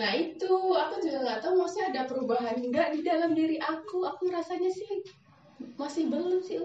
[0.00, 4.08] nah itu aku juga nggak tahu maksudnya ada perubahan enggak di dalam diri aku?
[4.08, 5.04] Aku rasanya sih
[5.76, 6.64] masih belum sih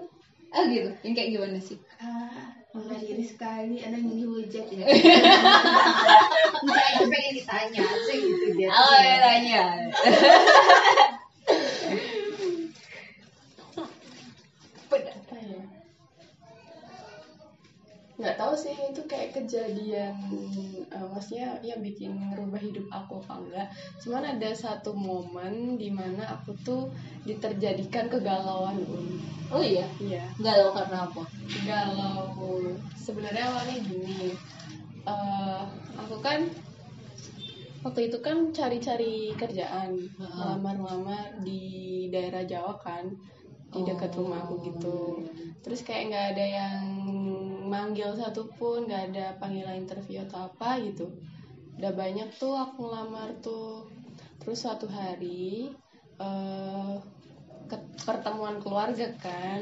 [0.56, 0.88] ah gitu?
[1.04, 1.76] Yang kayak gimana sih?
[2.00, 4.86] Ah, mengakhiri sekali anak yang dihujat ya.
[6.64, 8.68] Enggak, itu pengen ditanya aja gitu dia.
[8.72, 9.16] oh ya.
[9.20, 9.64] tanya
[18.16, 20.16] nggak tahu sih itu kayak kejadian
[20.88, 23.68] eh, maksudnya ya bikin ngerubah hidup aku apa enggak
[24.00, 26.88] cuman ada satu momen di mana aku tuh
[27.28, 29.20] diterjadikan kegalauan um.
[29.52, 31.22] oh iya iya galau karena apa
[31.68, 34.32] galau sebenarnya awalnya gini
[35.04, 35.62] eh,
[36.00, 36.48] aku kan
[37.84, 40.34] waktu itu kan cari-cari kerjaan Heeh.
[40.34, 43.06] ngelamar-ngelamar di daerah Jawa kan
[43.70, 44.24] di dekat Oh.
[44.24, 44.98] rumah aku gitu
[45.62, 46.82] terus kayak nggak ada yang
[47.66, 51.06] manggil satupun nggak ada panggilan interview atau apa gitu.
[51.76, 53.90] Udah banyak tuh aku ngelamar tuh.
[54.40, 55.70] Terus suatu hari
[56.16, 56.94] eh
[57.70, 59.60] ke- pertemuan keluarga kan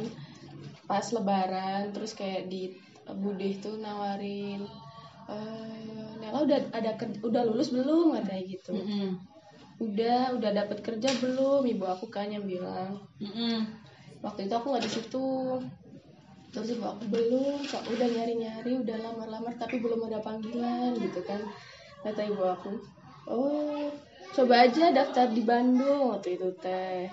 [0.85, 4.65] pas lebaran terus kayak di Budih tuh nawarin
[5.29, 8.17] eh Nela udah ada udah lulus belum?
[8.17, 8.73] katanya gitu.
[8.73, 9.09] Mm-mm.
[9.77, 11.63] udah udah dapat kerja belum?
[11.69, 12.97] Ibu aku kan yang bilang.
[13.21, 13.65] Mm-mm.
[14.25, 15.27] waktu itu aku nggak di situ
[16.55, 21.19] terus aku belum kok udah nyari nyari udah lamar lamar tapi belum ada panggilan gitu
[21.27, 21.43] kan.
[22.07, 22.79] Kata ibu aku
[23.27, 23.91] oh
[24.31, 27.11] coba aja daftar di Bandung waktu itu teh.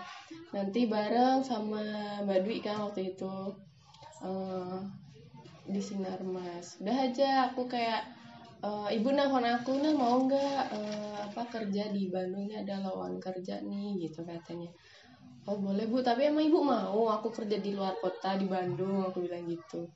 [0.54, 1.82] Nanti bareng sama
[2.22, 3.34] Mbak Dwi kan waktu itu.
[4.22, 4.80] Eh,
[5.66, 6.78] di Sinarmas.
[6.84, 8.06] Udah aja aku kayak
[8.62, 12.46] eh, ibu nelfon aku nah mau nggak eh, apa kerja di Bandung?
[12.46, 14.70] Ini ada lowongan kerja nih gitu katanya
[15.50, 16.04] oh boleh bu.
[16.04, 19.06] Tapi emang ibu mau aku kerja di luar kota di Bandung.
[19.10, 19.90] Aku bilang gitu.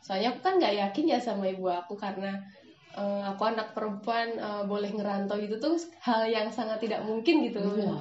[0.00, 2.40] Soalnya aku kan nggak yakin ya sama ibu aku karena
[2.96, 7.60] eh, aku anak perempuan eh, boleh ngerantau gitu tuh hal yang sangat tidak mungkin gitu.
[7.60, 7.92] Iya,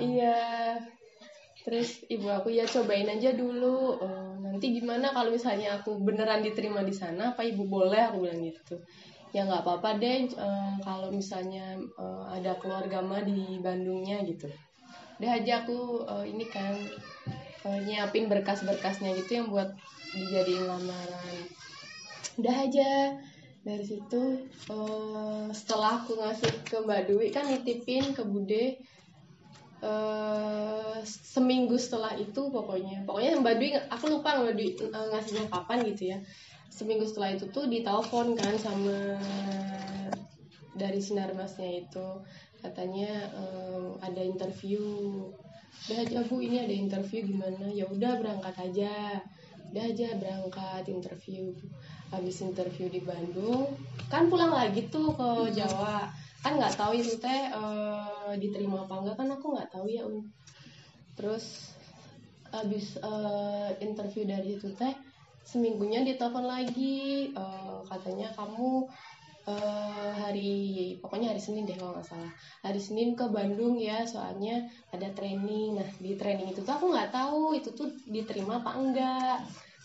[0.00, 0.38] iya.
[1.64, 4.00] Terus ibu aku ya cobain aja dulu.
[4.00, 8.12] Eh, nanti gimana kalau misalnya aku beneran diterima di sana apa ibu boleh?
[8.12, 8.80] Aku bilang gitu.
[9.36, 14.48] Ya nggak apa-apa deh eh, kalau misalnya eh, ada keluarga mah di Bandungnya gitu
[15.18, 16.74] udah aja aku eh, ini kan
[17.66, 19.74] eh, nyiapin berkas-berkasnya gitu yang buat
[20.14, 21.36] dijadiin lamaran.
[22.38, 23.18] Udah aja.
[23.66, 24.22] Dari situ
[24.70, 28.78] eh, setelah aku ngasih ke Mbak Dwi kan nitipin ke Bude
[29.78, 33.02] eh seminggu setelah itu pokoknya.
[33.06, 36.18] Pokoknya Mbak Dwi aku lupa Mbak Dwi eh, ngasihnya kapan gitu ya.
[36.70, 39.18] Seminggu setelah itu tuh ditelepon kan sama
[40.78, 42.08] dari sinarmasnya itu.
[42.62, 44.80] Katanya eh, ada interview.
[45.86, 47.66] Udah aja bu ini ada interview gimana?
[47.70, 49.22] Ya udah berangkat aja.
[49.74, 51.52] Udah aja berangkat interview.
[52.08, 53.68] Habis interview di Bandung
[54.08, 56.08] kan pulang lagi tuh ke Jawa.
[56.40, 60.24] Kan nggak tahu itu teh eh, diterima apa enggak kan aku nggak tahu ya Un.
[61.18, 61.74] terus
[62.54, 64.94] habis eh, interview dari itu teh
[65.44, 67.32] seminggunya ditelepon lagi.
[67.32, 68.88] Eh, katanya kamu
[69.48, 70.52] eh, hari
[71.00, 72.32] pokoknya hari Senin deh kalau nggak salah.
[72.60, 75.80] Hari Senin ke Bandung ya soalnya ada training.
[75.80, 79.38] Nah di training itu tuh aku nggak tahu itu tuh diterima apa enggak.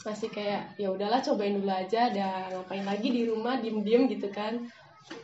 [0.03, 2.12] Masih kayak ya udahlah cobain dulu aja.
[2.12, 4.59] Ada ngapain lagi di rumah diem-diem gitu kan.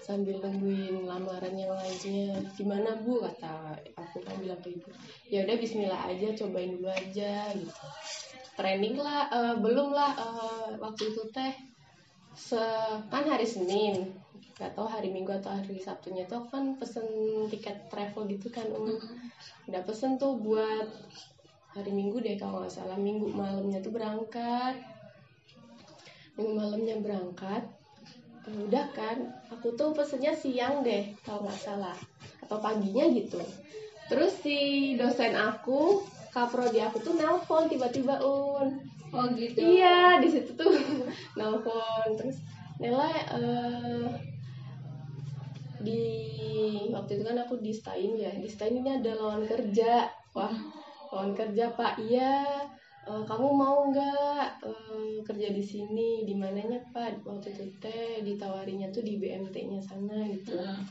[0.03, 2.39] Sambil nungguin lamaran yang lainnya.
[2.55, 3.19] Gimana bu?
[3.23, 4.87] Kata aku kan bilang ke ibu
[5.29, 7.85] ya udah Bismillah aja cobain dulu aja gitu.
[8.55, 11.53] Training lah eh, belum lah eh, waktu itu teh
[12.39, 12.63] se
[13.11, 14.15] kan hari Senin.
[14.55, 17.07] Nggak tahu hari Minggu atau hari Sabtunya tuh aku kan pesen
[17.51, 18.95] tiket travel gitu kan um
[19.67, 20.87] udah pesen tuh buat
[21.75, 22.95] hari Minggu deh kalau nggak salah.
[22.95, 24.79] Minggu malamnya tuh berangkat.
[26.39, 27.63] Minggu malamnya berangkat.
[28.47, 29.17] Eh, udah kan
[29.51, 31.95] aku tuh pesennya siang deh kalau nggak salah.
[32.39, 33.39] Atau paginya gitu.
[34.09, 34.57] Terus si
[34.97, 36.01] dosen aku
[36.33, 38.81] kaprodi aku tuh nelpon tiba-tiba un.
[39.09, 39.57] Oh gitu.
[39.57, 40.69] Iya, di situ tuh
[41.37, 42.39] nelpon terus
[42.79, 44.07] Nela eh,
[45.83, 46.03] di
[46.95, 48.31] waktu itu kan aku di Stain ya.
[48.39, 50.07] Di Stain ini ada lowongan kerja.
[50.31, 50.55] Wah
[51.11, 51.99] lowongan kerja pak.
[51.99, 52.47] Iya
[53.03, 56.23] eh, kamu mau nggak eh, kerja di sini?
[56.23, 57.19] Di mananya pak?
[57.27, 60.55] Waktu itu teh ditawarinya tuh di BMT-nya sana gitu.
[60.55, 60.81] Heeh.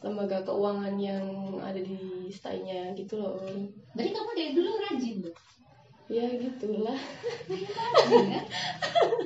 [0.00, 1.28] lembaga keuangan yang
[1.60, 3.36] ada di Stainnya gitu loh.
[3.92, 5.36] Berarti kamu dari dulu rajin tuh
[6.10, 6.98] ya gitulah.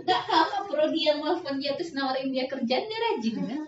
[0.04, 3.64] Nggak sama prodi yang nelfon dia terus nawarin dia kerjaan dia rajin kan?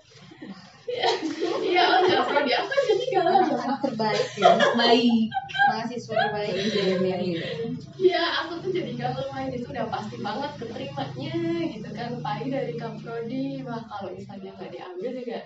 [1.66, 4.54] iya oh nggak perlu di aku jadi galau Anak terbaik ya.
[4.78, 5.26] Baik.
[5.66, 7.42] Mahasiswa terbaik di dunia ini.
[7.98, 11.34] Iya, aku tuh jadi galau main itu udah pasti banget keterimanya
[11.74, 12.10] gitu kan.
[12.22, 15.40] Pagi dari Kaprodi, wah kalau misalnya nggak diambil juga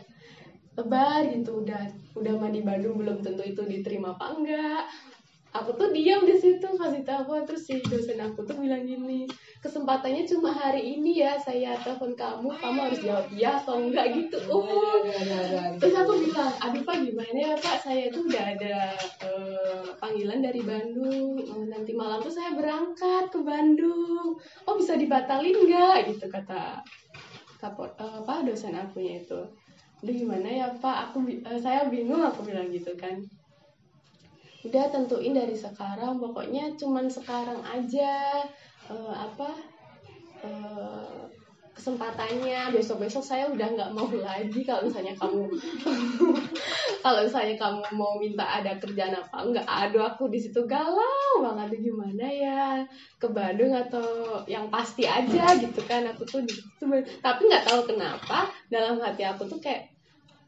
[0.77, 1.83] lebar gitu udah
[2.17, 4.83] udah mah di Bandung belum tentu itu diterima apa enggak
[5.51, 9.27] aku tuh diam di situ kasih tahu terus si dosen aku tuh bilang gini
[9.59, 14.39] kesempatannya cuma hari ini ya saya telepon kamu kamu harus jawab ya atau enggak gitu
[14.47, 15.03] uh
[15.83, 17.77] terus aku bilang aduh pak gimana ya pak?
[17.83, 18.77] Saya itu udah ada
[19.25, 21.41] eh, panggilan dari Bandung.
[21.41, 24.37] Eh, nanti malam tuh saya berangkat ke Bandung.
[24.67, 26.85] Oh bisa dibatalin nggak gitu kata
[27.59, 29.41] kapor eh, apa dosen akunya itu.
[30.01, 31.11] Aduh gimana ya pak?
[31.11, 33.21] Aku eh, saya bingung aku bilang gitu kan
[34.61, 38.45] udah tentuin dari sekarang pokoknya cuman sekarang aja
[38.93, 39.51] eh, apa
[40.45, 41.21] eh,
[41.81, 42.77] kesempatannya.
[42.77, 45.49] Besok besok saya udah nggak mau lagi kalau misalnya kamu
[47.05, 51.81] kalau misalnya kamu mau minta ada kerjaan apa enggak aduh aku di situ galau banget.
[51.81, 52.85] Gimana ya?
[53.17, 56.05] Ke Bandung atau yang pasti aja gitu kan.
[56.13, 56.53] Aku tuh di
[57.25, 59.89] tapi nggak tahu kenapa dalam hati aku tuh kayak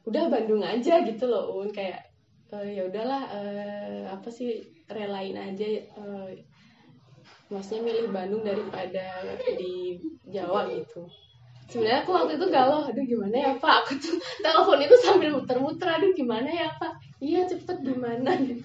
[0.05, 1.73] udah Bandung aja gitu loh un.
[1.73, 2.12] Kayak
[2.61, 4.61] eh, ya udahlah eh, apa sih
[4.93, 6.31] relain aja eh,
[7.49, 9.25] maksudnya milih Bandung daripada
[9.57, 11.05] di Jawa gitu.
[11.69, 13.75] Sebenarnya aku waktu itu galau aduh gimana ya pak?
[13.85, 16.93] Aku tuh telepon itu sambil muter-muter aduh gimana ya pak?
[17.21, 18.37] Iya cepet gimana?
[18.45, 18.65] Gitu.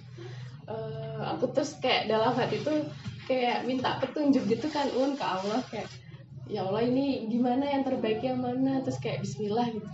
[0.68, 2.84] Eh, aku terus kayak dalam hati tuh
[3.24, 5.88] kayak minta petunjuk gitu kan un ke Allah kayak
[6.48, 8.84] ya Allah ini gimana yang terbaik yang mana?
[8.84, 9.88] Terus kayak Bismillah gitu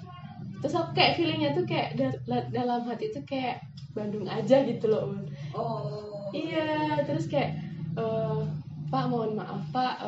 [0.64, 3.60] terus aku kayak feelingnya tuh kayak da- dalam hati tuh kayak
[3.92, 6.32] Bandung aja gitu loh un Oh.
[6.34, 7.60] Iya, terus kayak
[7.94, 8.42] eh,
[8.90, 10.02] Pak mohon maaf Pak,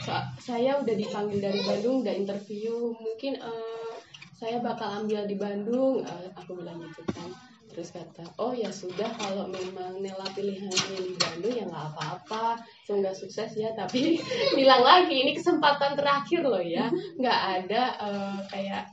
[0.00, 3.92] sa- saya udah dipanggil dari Bandung, udah interview, mungkin eh,
[4.32, 7.28] saya bakal ambil di Bandung, Eh, aku bilang gitu kan.
[7.68, 13.12] Terus kata, oh ya sudah kalau memang Nela pilihannya di Bandung ya nggak apa-apa, semoga
[13.12, 13.70] sukses ya.
[13.76, 14.16] Tapi
[14.58, 16.88] bilang lagi ini kesempatan terakhir loh ya,
[17.20, 18.84] nggak ada eh, kayak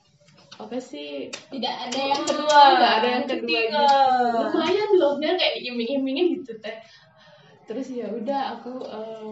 [0.56, 1.28] apa sih?
[1.32, 2.60] Tidak ada yang kedua.
[2.80, 3.84] nggak ada yang kedua gitu.
[4.40, 6.78] lumayan loh bener kayak diiming-imingin gitu teh.
[7.68, 9.30] Terus ya udah aku eh,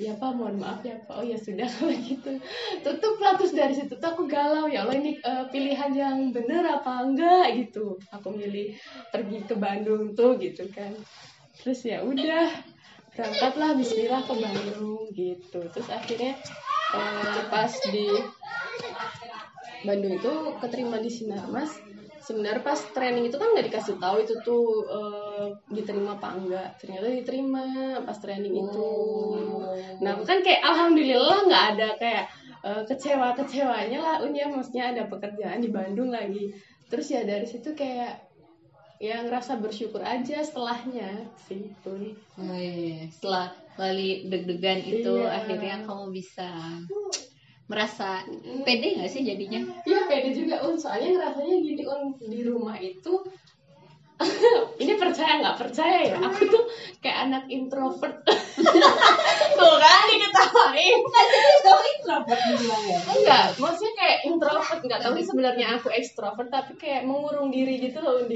[0.00, 1.12] ya pak mohon maaf ya pak.
[1.20, 2.40] Oh ya sudah kalau gitu.
[2.80, 3.92] Tutup lah terus dari situ.
[4.00, 7.60] Tuh aku galau ya Allah ini eh, pilihan yang bener apa enggak?
[7.60, 8.00] gitu.
[8.08, 8.72] Aku milih
[9.12, 10.96] pergi ke Bandung tuh gitu kan.
[11.60, 12.48] Terus ya udah
[13.12, 15.60] berangkatlah Bismillah ke Bandung gitu.
[15.68, 16.32] Terus akhirnya
[16.96, 18.08] eh, pas di
[19.86, 21.72] Bandung itu keterima di Sinarmas
[22.20, 26.68] sebenarnya pas training itu kan nggak dikasih tahu itu tuh eh, diterima apa enggak.
[26.78, 27.64] Ternyata diterima
[28.04, 28.90] pas training itu.
[30.04, 32.24] Nah aku kan kayak alhamdulillah nggak ada kayak
[32.60, 36.52] kecewa kecewanya lah unya maksudnya ada pekerjaan di Bandung lagi.
[36.92, 38.20] Terus ya dari situ kayak
[39.00, 41.24] ya ngerasa bersyukur aja setelahnya.
[41.40, 41.92] Sih itu
[42.36, 43.08] Oh, iya.
[43.08, 43.48] Setelah
[43.80, 45.40] kali deg-degan itu Iya.
[45.40, 46.52] akhirnya kamu bisa
[47.70, 48.26] merasa
[48.66, 49.62] pede nggak sih jadinya?
[49.86, 50.74] Iya pede juga un.
[50.74, 52.18] Soalnya ngerasanya gini un.
[52.18, 53.14] Di rumah itu
[54.82, 56.16] ini percaya nggak percaya ya?
[56.18, 56.66] Aku tuh
[56.98, 58.20] kayak anak introvert.
[59.58, 60.98] Tuh kan diketawain.
[61.64, 62.98] Kamu introvert bilang ya?
[63.00, 68.02] enggak maksudnya kayak introvert nggak tahu sih sebenarnya aku ekstrovert tapi kayak mengurung diri gitu
[68.02, 68.26] loh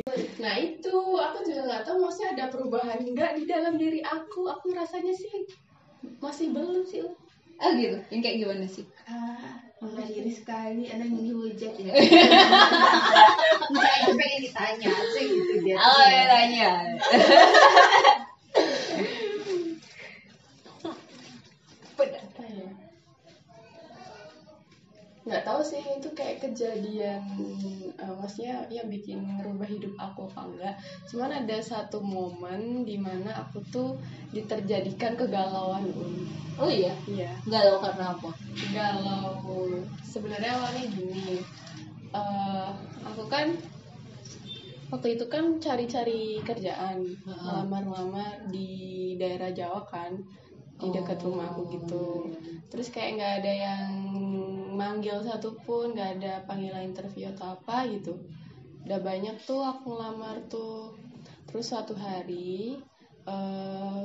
[0.40, 4.46] nah itu aku juga nggak tahu maksudnya ada perubahan nggak di dalam diri aku.
[4.46, 5.44] Aku ngerasanya sih
[6.22, 7.04] masih belum sih
[7.60, 7.96] Oh gitu.
[8.10, 8.84] Yang kayak gimana sih?
[9.06, 9.60] Ah,
[10.08, 11.92] diri sekali, anak yang dihujat ya.
[13.70, 15.76] Enggak, itu pengen ditanya aja gitu dia.
[15.76, 16.70] Oh ya tanya.
[25.24, 27.24] nggak tahu sih itu kayak kejadian
[27.96, 30.74] eh, maksudnya yang bikin ngerubah hidup aku apa enggak
[31.08, 33.96] cuman ada satu momen di mana aku tuh
[34.36, 36.14] diterjadikan kegalauan Un.
[36.60, 36.92] Oh iya.
[37.08, 38.30] iya Galau karena apa?
[38.70, 41.40] galau sebenarnya awalnya gini
[42.12, 42.70] eh,
[43.08, 43.48] aku kan
[44.92, 47.32] waktu itu kan cari-cari kerjaan Heeh.
[47.42, 48.68] ngelamar-ngelamar di
[49.18, 50.14] daerah Jawa kan
[50.78, 51.32] di dekat Oh.
[51.32, 52.06] rumah aku gitu
[52.68, 53.88] terus kayak nggak ada yang
[54.74, 58.12] manggil satupun nggak ada panggilan interview atau apa gitu.
[58.84, 60.92] Udah banyak tuh aku ngelamar tuh.
[61.48, 62.78] Terus suatu hari
[63.24, 64.02] eh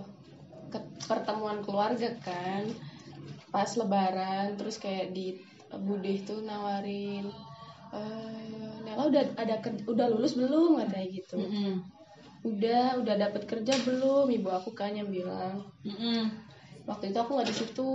[0.72, 2.64] ke- pertemuan keluarga kan
[3.50, 7.30] pas lebaran terus kayak di Budih tuh nawarin
[7.94, 10.82] eh Nela udah ada udah lulus belum?
[10.82, 11.38] katanya gitu.
[11.38, 11.74] Mm-mm.
[12.42, 14.26] udah udah dapat kerja belum?
[14.34, 15.62] Ibu aku kan yang bilang.
[15.86, 16.26] Mm-mm.
[16.90, 17.90] waktu itu aku nggak di situ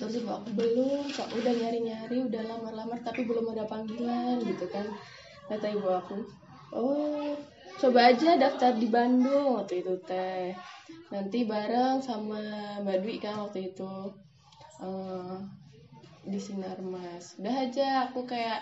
[0.00, 4.64] terus aku belum kok udah nyari nyari udah lamar lamar tapi belum ada panggilan gitu
[4.72, 4.88] kan.
[5.44, 6.16] Kata ibu aku
[6.72, 7.36] oh
[7.76, 10.56] coba aja daftar di Bandung waktu itu teh.
[11.12, 12.40] Nanti bareng sama
[12.80, 13.92] Mbak Dwi kan waktu itu.
[14.80, 15.36] Eh,
[16.24, 17.36] di Sinarmas.
[17.36, 18.60] Udah aja aku kayak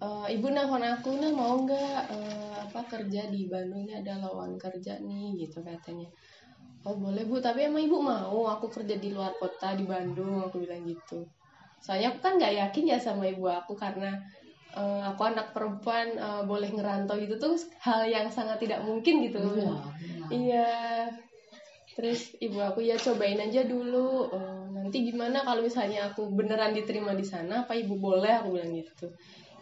[0.00, 3.84] "Eh, ibu nelfon aku nah mau nggak eh, apa kerja di Bandung?
[3.84, 6.08] Ini ada lowongan kerja nih gitu katanya
[6.84, 7.38] oh boleh bu.
[7.40, 8.48] Tapi emang ibu mau.
[8.56, 10.44] Aku kerja di luar kota di Bandung.
[10.48, 11.26] Aku bilang gitu.
[11.80, 14.20] Soalnya aku kan nggak yakin ya sama ibu aku karena
[14.76, 19.40] eh, aku anak perempuan eh, boleh ngerantau gitu tuh hal yang sangat tidak mungkin gitu.
[20.28, 21.08] Iya.
[21.96, 24.28] Terus ibu aku ya cobain aja dulu.
[24.32, 28.44] Eh, nanti gimana kalau misalnya aku beneran diterima di sana apa ibu boleh?
[28.44, 29.08] Aku bilang gitu.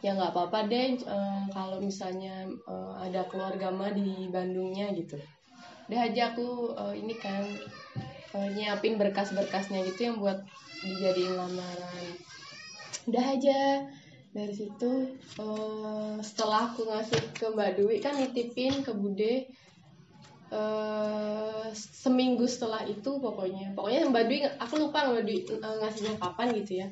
[0.03, 0.99] Ya nggak apa-apa deh.
[0.99, 5.19] Eh, kalau misalnya eh, ada keluarga mah di Bandungnya gitu
[5.89, 7.43] udah aja aku eh, ini kan
[8.37, 10.45] eh, nyiapin berkas-berkasnya gitu yang buat
[10.85, 12.07] dijadiin lamaran.
[13.09, 13.89] Udah aja.
[14.29, 19.49] Dari situ eh, setelah aku ngasih ke Mbak Dwi kan nitipin ke Bude
[20.49, 23.73] eh seminggu setelah itu pokoknya.
[23.73, 26.87] Pokoknya Mbak Dwi aku lupa Mbak Dwi eh, ngasihnya kapan gitu ya.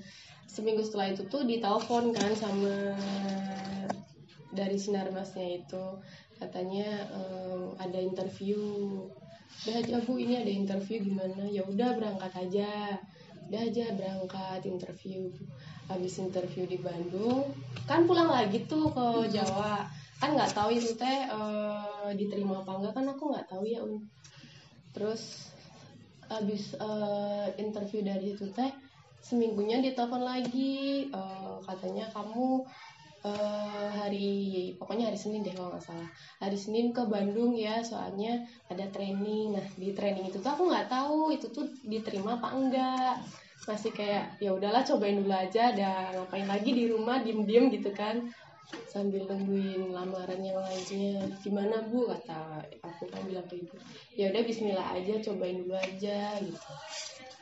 [0.48, 2.96] Seminggu setelah itu tuh ditelepon kan sama
[4.56, 5.84] dari sinar masnya itu
[6.36, 8.60] katanya eh, ada interview.
[9.64, 11.48] Udah aja bu ini ada interview gimana?
[11.48, 13.00] Ya udah berangkat aja.
[13.48, 15.32] Udah aja berangkat interview.
[15.86, 17.46] Habis interview di Bandung
[17.86, 19.86] kan pulang lagi tuh ke Jawa.
[20.18, 24.02] Kan nggak tahu itu teh eh, diterima apa enggak kan aku nggak tahu ya Un.
[24.96, 25.52] terus
[26.26, 28.72] habis eh, interview dari itu teh
[29.20, 31.06] seminggunya ditelepon lagi.
[31.10, 32.64] Eh, katanya kamu
[33.26, 34.30] eh, hari
[34.78, 36.08] pokoknya hari Senin deh kalau nggak salah.
[36.38, 39.58] Hari Senin ke Bandung ya soalnya ada training.
[39.58, 43.14] Nah di training itu tuh aku nggak tahu itu tuh diterima apa enggak.
[43.66, 45.74] Masih kayak ya udahlah cobain dulu aja.
[45.74, 48.22] Ada ngapain lagi di rumah diem-diem gitu kan.
[48.90, 51.26] Sambil nungguin lamaran yang lainnya.
[51.42, 52.06] Gimana bu?
[52.10, 53.74] Kata aku kan bilang ke ibu
[54.14, 56.72] ya udah Bismillah aja cobain dulu aja gitu.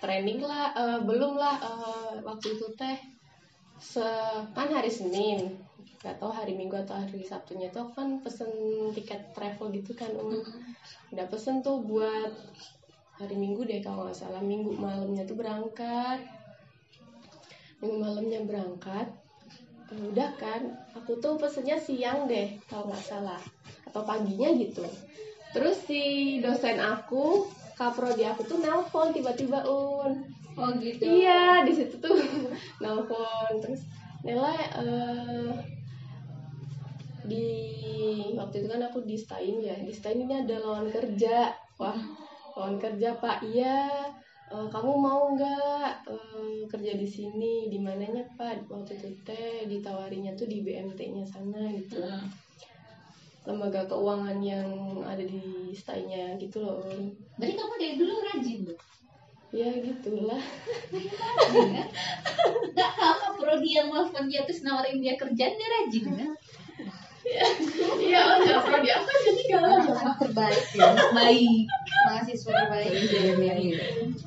[0.01, 2.97] Training lah eh, belum lah eh, waktu itu teh
[3.79, 4.07] se
[4.55, 5.59] kan hari Senin.
[6.05, 8.51] Nggak tahu hari Minggu atau hari Sabtunya tuh aku kan pesen
[8.93, 10.45] tiket travel gitu kan um.
[11.09, 12.29] udah pesen tuh buat
[13.17, 14.43] hari Minggu deh kalau nggak salah.
[14.45, 16.21] Minggu malamnya tuh berangkat.
[17.81, 19.07] Minggu malamnya berangkat.
[19.93, 23.41] Eh, udah kan aku tuh pesennya siang deh kalau nggak salah.
[23.89, 24.85] Atau paginya gitu.
[25.55, 26.03] Terus si
[26.43, 27.47] dosen aku
[27.79, 30.27] kaprodi aku tuh nelpon tiba-tiba un.
[30.55, 31.03] Oh gitu.
[31.03, 32.15] Iya, di situ tuh
[32.85, 33.89] nelpon terus
[34.25, 35.53] Nela eh,
[37.29, 37.49] di
[38.33, 39.77] waktu itu kan aku di Stain ya.
[39.77, 41.53] Di Stain ini ada lowongan kerja.
[41.77, 42.01] Wah
[42.57, 43.45] lowongan kerja pak.
[43.45, 43.93] Iya
[44.49, 47.69] eh, kamu mau nggak eh, kerja di sini?
[47.69, 48.65] Di mananya pak?
[48.73, 52.01] Waktu itu teh ditawarinya tuh di BMT-nya sana gitu.
[53.45, 56.81] Lembaga keuangan yang ada di Stainnya gitu loh.
[57.37, 58.81] Berarti kamu dari dulu rajin tuh.
[59.55, 60.43] Ya gitulah.
[62.75, 66.33] Enggak kamu prodi yang nelfon dia terus nawarin dia kerjaan dia rajin kan?
[68.05, 70.93] iya nggak perlu di aku jadi galau anak terbaik ya.
[71.17, 71.65] Baik.
[72.05, 72.91] Mahasiswa terbaik.
[72.93, 73.85] Di JMR gitu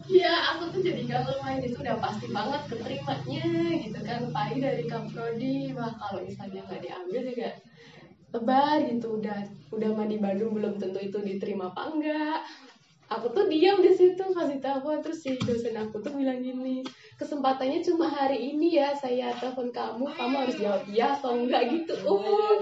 [0.08, 3.46] Iya, aku tuh jadi galau main itu udah pasti banget keterimanya
[3.86, 4.22] gitu kan.
[4.34, 7.50] Pai dari kaprodi wah kalau misalnya nggak diambil juga
[8.34, 9.08] lebar gitu.
[9.22, 9.40] Udah
[9.76, 12.40] udah mah di Bandung belum tentu itu diterima apa enggak
[13.08, 16.84] aku tuh diam di situ kasih tahu terus si dosen aku tuh bilang gini
[17.18, 21.96] kesempatannya cuma hari ini ya saya telepon kamu kamu harus jawab ya atau enggak gitu.
[22.06, 22.62] Uh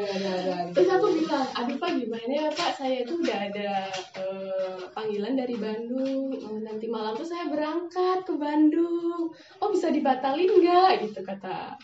[0.72, 2.72] terus aku bilang aduh pak gimana ya pak?
[2.78, 3.70] Saya itu udah ada
[4.16, 6.32] eh, panggilan dari Bandung.
[6.32, 9.28] Eh, nanti malam tuh saya berangkat ke Bandung.
[9.60, 11.76] Oh bisa dibatalin nggak gitu kata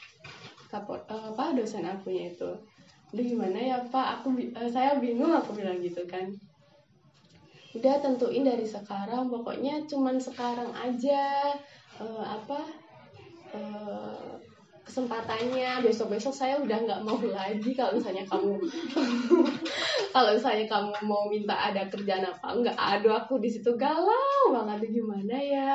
[0.71, 2.55] kapot eh, apa dosen akunya itu.
[3.11, 4.23] Aduh gimana ya pak?
[4.23, 6.31] Aku eh, saya bingung aku bilang gitu kan
[7.71, 11.55] udah tentuin dari sekarang pokoknya cuman sekarang aja
[11.99, 12.59] eh, apa
[13.55, 14.31] eh,
[14.91, 15.79] kesempatannya.
[15.85, 18.59] Besok besok saya udah nggak mau lagi kalau misalnya kamu
[20.13, 24.91] kalau misalnya kamu mau minta ada kerjaan apa enggak aduh aku di situ galau banget.
[24.91, 25.73] Gimana ya?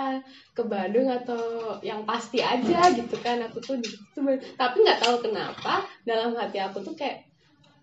[0.53, 3.41] Ke Bandung atau yang pasti aja gitu kan.
[3.49, 4.21] Aku tuh di situ.
[4.61, 7.25] Tapi nggak tahu kenapa dalam hati aku tuh kayak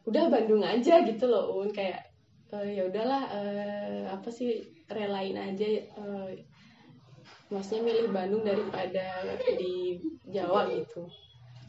[0.05, 1.74] udah Bandung aja gitu loh un.
[1.74, 2.12] Kayak
[2.53, 6.29] eh, ya udahlah eh, apa sih relain aja eh,
[7.50, 9.25] maksudnya milih Bandung daripada
[9.57, 9.98] di
[10.29, 11.05] Jawa gitu.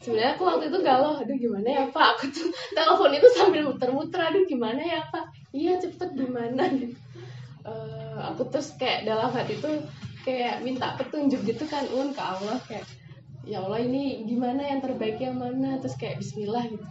[0.01, 2.17] Sebenarnya aku waktu itu galau aduh gimana ya pak?
[2.17, 5.25] Aku tuh telepon itu sambil muter-muter aduh gimana ya pak?
[5.55, 6.67] Iya cepet gimana?
[6.75, 6.97] Gitu.
[7.65, 9.81] Eh, aku terus kayak dalam hati tuh
[10.21, 12.85] kayak minta petunjuk gitu kan un ke Allah kayak
[13.45, 15.81] ya Allah ini gimana yang terbaik yang mana?
[15.81, 16.85] Terus kayak Bismillah gitu.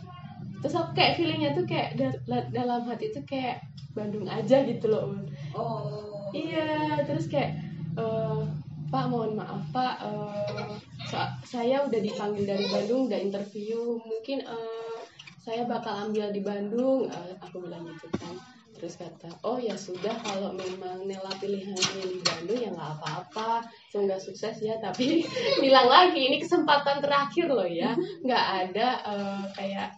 [0.65, 3.63] Terus aku kayak feelingnya tuh kayak da- dalam hati tuh kayak
[3.95, 5.21] Bandung aja gitu loh un
[5.55, 6.03] oh.
[6.35, 7.55] Iya, terus kayak
[7.95, 8.43] eh,
[8.91, 10.75] Pak mohon maaf Pak, eh,
[11.07, 14.99] sa- saya udah dipanggil dari Bandung, udah interview, mungkin eh,
[15.39, 17.07] saya bakal ambil di Bandung.
[17.07, 18.35] Eh, aku bilang gitu kan.
[18.75, 23.63] Terus kata oh ya sudah kalau memang Nela pilihannya di Bandung ya nggak apa-apa.
[23.95, 24.75] Semoga sukses ya.
[24.83, 25.23] Tapi
[25.65, 27.95] bilang lagi ini kesempatan terakhir loh ya.
[28.27, 29.89] Nggak ada eh, kayak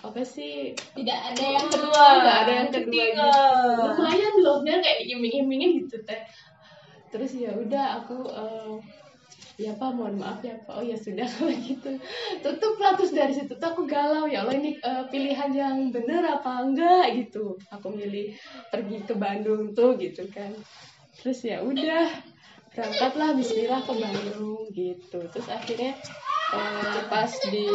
[0.00, 0.72] apa sih?
[0.74, 2.04] Tidak ada yang kedua.
[2.24, 3.28] nggak ada yang kedua Ketiga.
[3.28, 3.82] gitu.
[4.00, 6.20] Lumayan loh bener kayak diiming-imingin gitu teh.
[7.12, 8.74] Terus ya udah aku eh,
[9.60, 10.72] ya pak mohon maaf ya pak.
[10.72, 12.00] Oh ya sudah kalau gitu.
[12.40, 13.52] Tutup lah terus dari situ.
[13.60, 17.12] Tuh aku galau ya Allah ini eh, pilihan yang bener apa enggak?
[17.20, 17.60] gitu.
[17.68, 18.32] Aku milih
[18.72, 20.56] pergi ke Bandung tuh gitu kan.
[21.20, 22.08] Terus ya udah
[22.72, 25.18] berangkatlah Bismillah ke Bandung gitu.
[25.28, 25.92] Terus akhirnya
[26.56, 27.68] eh, pas di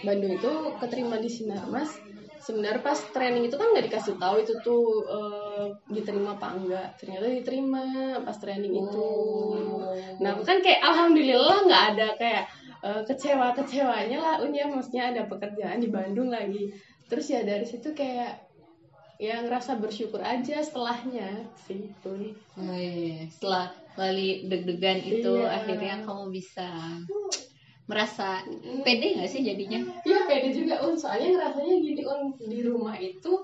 [0.00, 1.90] Bandung itu keterima di Sinarmas
[2.40, 6.88] sebenarnya pas training itu kan nggak dikasih tahu itu tuh eh, diterima apa enggak.
[6.96, 7.84] Ternyata diterima
[8.24, 9.08] pas training itu.
[10.24, 12.44] Nah kan kayak alhamdulillah nggak ada kayak
[12.80, 16.72] kecewa kecewanya lah unya maksudnya ada pekerjaan di Bandung lagi.
[17.12, 18.48] Terus ya dari situ kayak
[19.20, 25.60] ya ngerasa bersyukur aja setelahnya sih itu Wih, setelah kali deg-degan itu Iya.
[25.60, 26.96] akhirnya kamu bisa
[27.90, 28.46] merasa
[28.86, 29.82] pede nggak sih jadinya?
[30.06, 30.94] Iya pede juga un.
[30.94, 32.38] Soalnya ngerasanya gini un.
[32.38, 33.42] Di rumah itu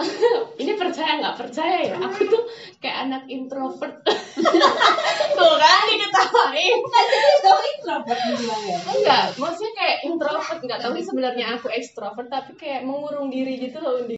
[0.62, 1.96] ini percaya nggak percaya ya?
[1.98, 2.46] Aku tuh
[2.78, 4.00] kayak anak introvert.
[5.36, 6.78] Tuh kan diketawain.
[7.44, 8.78] Kamu introvert dibilang ya?
[8.80, 14.00] enggak maksudnya kayak introvert nggak tahu sebenarnya aku ekstrovert tapi kayak mengurung diri gitu loh
[14.00, 14.08] di